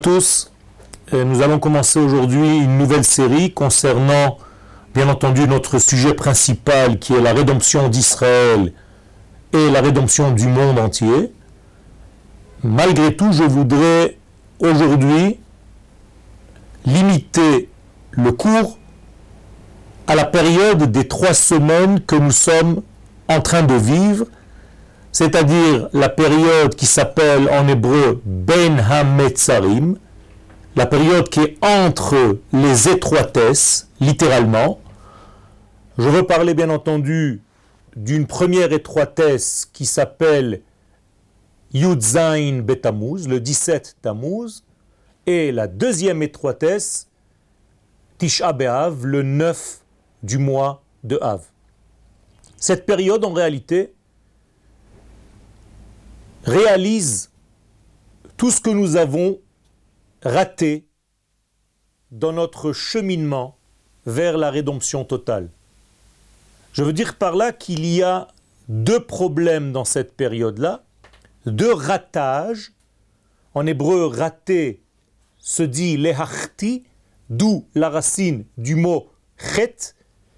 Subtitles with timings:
[0.00, 0.52] tous,
[1.12, 4.38] nous allons commencer aujourd'hui une nouvelle série concernant
[4.94, 8.72] bien entendu notre sujet principal qui est la rédemption d'Israël
[9.52, 11.32] et la rédemption du monde entier.
[12.62, 14.16] Malgré tout, je voudrais
[14.60, 15.40] aujourd'hui
[16.86, 17.68] limiter
[18.12, 18.78] le cours
[20.06, 22.82] à la période des trois semaines que nous sommes
[23.26, 24.26] en train de vivre
[25.18, 29.98] c'est-à-dire la période qui s'appelle en hébreu Ben Hametzarim,
[30.76, 34.78] la période qui est entre les étroitesses, littéralement.
[35.98, 37.42] Je veux parler bien entendu
[37.96, 40.62] d'une première étroitesse qui s'appelle
[41.74, 44.62] Yudzain Betamuz, le 17 Tammuz,
[45.26, 47.08] et la deuxième étroitesse,
[48.18, 49.80] Tisha le 9
[50.22, 51.42] du mois de Av.
[52.56, 53.94] Cette période, en réalité,
[56.48, 57.30] réalise
[58.36, 59.38] tout ce que nous avons
[60.22, 60.88] raté
[62.10, 63.58] dans notre cheminement
[64.06, 65.50] vers la rédemption totale.
[66.72, 68.28] Je veux dire par là qu'il y a
[68.68, 70.84] deux problèmes dans cette période-là,
[71.46, 72.72] deux ratages.
[73.54, 74.82] En hébreu, raté
[75.38, 76.84] se dit lehachti,
[77.30, 79.94] d'où la racine du mot chet,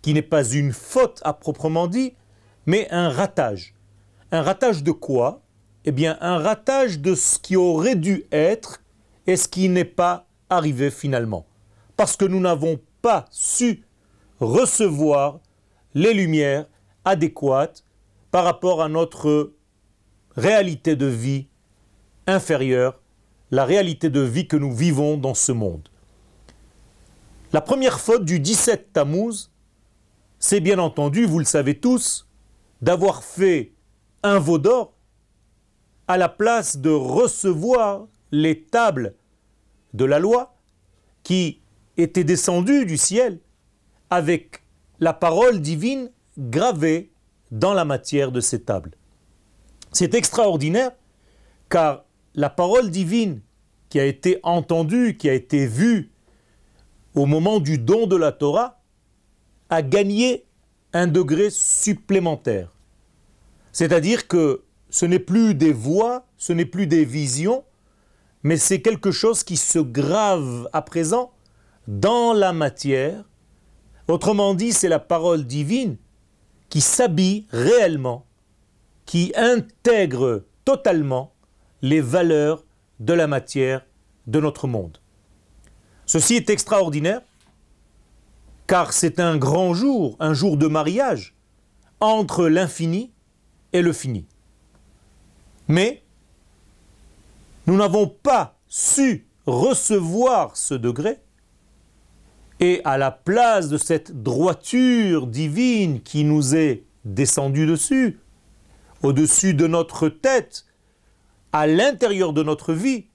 [0.00, 2.14] qui n'est pas une faute à proprement dit,
[2.66, 3.74] mais un ratage.
[4.30, 5.42] Un ratage de quoi?
[5.84, 8.82] Eh bien, un ratage de ce qui aurait dû être
[9.26, 11.46] et ce qui n'est pas arrivé finalement.
[11.96, 13.84] Parce que nous n'avons pas su
[14.40, 15.40] recevoir
[15.94, 16.66] les lumières
[17.04, 17.84] adéquates
[18.30, 19.52] par rapport à notre
[20.36, 21.48] réalité de vie
[22.26, 23.00] inférieure,
[23.50, 25.88] la réalité de vie que nous vivons dans ce monde.
[27.52, 29.50] La première faute du 17 Tammuz,
[30.38, 32.26] c'est bien entendu, vous le savez tous,
[32.80, 33.74] d'avoir fait
[34.22, 34.94] un veau d'or
[36.08, 39.14] à la place de recevoir les tables
[39.94, 40.56] de la loi
[41.22, 41.60] qui
[41.96, 43.38] étaient descendues du ciel
[44.10, 44.62] avec
[45.00, 47.12] la parole divine gravée
[47.50, 48.92] dans la matière de ces tables.
[49.92, 50.92] C'est extraordinaire
[51.68, 53.40] car la parole divine
[53.88, 56.10] qui a été entendue, qui a été vue
[57.14, 58.80] au moment du don de la Torah,
[59.68, 60.46] a gagné
[60.94, 62.74] un degré supplémentaire.
[63.72, 67.64] C'est-à-dire que ce n'est plus des voix, ce n'est plus des visions,
[68.42, 71.32] mais c'est quelque chose qui se grave à présent
[71.88, 73.24] dans la matière.
[74.06, 75.96] Autrement dit, c'est la parole divine
[76.68, 78.26] qui s'habille réellement,
[79.06, 81.32] qui intègre totalement
[81.80, 82.62] les valeurs
[83.00, 83.86] de la matière
[84.26, 84.98] de notre monde.
[86.04, 87.22] Ceci est extraordinaire
[88.66, 91.34] car c'est un grand jour, un jour de mariage
[92.00, 93.10] entre l'infini
[93.72, 94.26] et le fini.
[95.72, 96.02] Mais
[97.66, 101.20] nous n'avons pas su recevoir ce degré
[102.60, 108.20] et à la place de cette droiture divine qui nous est descendue dessus,
[109.02, 110.66] au-dessus de notre tête,
[111.52, 113.06] à l'intérieur de notre vie,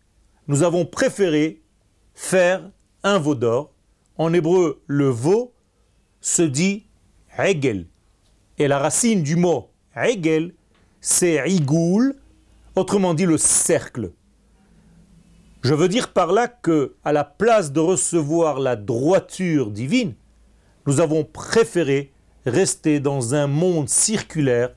[0.48, 1.62] nous avons préféré
[2.16, 2.68] faire
[3.04, 3.72] un veau d'or.
[4.18, 5.54] En hébreu, le veau
[6.22, 6.88] se dit
[7.38, 7.86] Hegel.
[8.58, 10.56] Et la racine du mot Hegel,
[11.02, 12.16] c'est Igoul,
[12.78, 14.12] autrement dit le cercle.
[15.64, 20.14] Je veux dire par là que, à la place de recevoir la droiture divine,
[20.86, 22.14] nous avons préféré
[22.46, 24.74] rester dans un monde circulaire,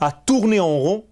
[0.00, 1.04] à tourner en rond,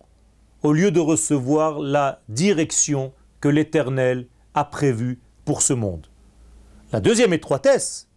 [0.63, 6.09] au lieu de recevoir la direction que l'Éternel a prévue pour ce monde.
[6.93, 8.09] La deuxième étroitesse,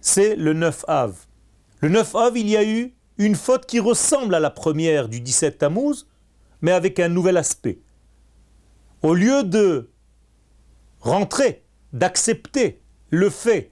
[0.00, 1.14] c'est le 9 Av.
[1.80, 5.20] Le 9 Av, il y a eu une faute qui ressemble à la première du
[5.20, 6.07] 17 Tammuz,
[6.60, 7.78] mais avec un nouvel aspect.
[9.02, 9.90] Au lieu de
[11.00, 12.80] rentrer, d'accepter
[13.10, 13.70] le fait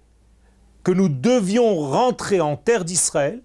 [0.84, 3.42] que nous devions rentrer en terre d'Israël,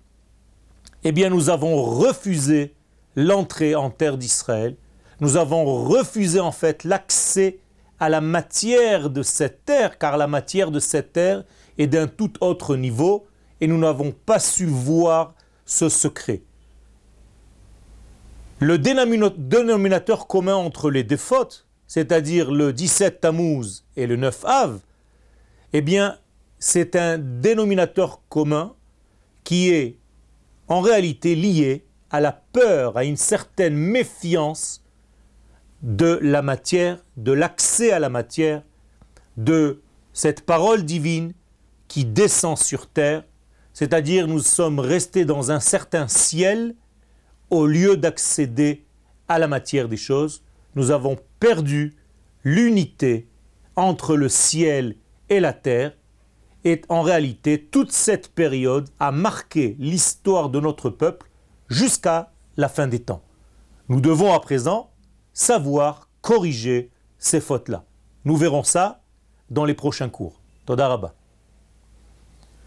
[1.04, 2.76] eh nous avons refusé
[3.16, 4.76] l'entrée en terre d'Israël.
[5.20, 7.60] Nous avons refusé en fait l'accès
[8.00, 11.44] à la matière de cette terre, car la matière de cette terre
[11.78, 13.26] est d'un tout autre niveau
[13.60, 15.34] et nous n'avons pas su voir
[15.66, 16.42] ce secret.
[18.64, 24.80] Le dénominateur commun entre les deux fautes, c'est-à-dire le 17 Tammuz et le 9 Av,
[25.74, 26.20] eh bien,
[26.60, 28.76] c'est un dénominateur commun
[29.44, 29.98] qui est
[30.68, 34.84] en réalité lié à la peur, à une certaine méfiance
[35.82, 38.62] de la matière, de l'accès à la matière,
[39.38, 39.82] de
[40.14, 41.34] cette parole divine
[41.88, 43.24] qui descend sur terre,
[43.74, 46.76] c'est-à-dire nous sommes restés dans un certain ciel
[47.52, 48.86] au lieu d'accéder
[49.28, 50.44] à la matière des choses,
[50.76, 51.96] nous avons perdu
[52.44, 53.28] l'unité
[53.76, 54.96] entre le ciel
[55.30, 55.94] et la terre.
[56.64, 61.30] Et en réalité, toute cette période a marqué l'histoire de notre peuple
[61.70, 63.24] jusqu'à la fin des temps.
[63.90, 64.92] Nous devons à présent
[65.34, 67.84] savoir corriger ces fautes-là.
[68.26, 69.02] Nous verrons ça
[69.50, 70.42] dans les prochains cours.